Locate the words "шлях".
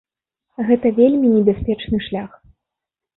2.07-2.31